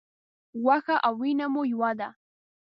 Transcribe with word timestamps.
غوښه 0.63 0.95
او 1.05 1.13
وینه 1.21 1.45
مو 1.53 1.61
یوه 1.73 1.91
ده. 1.99 2.09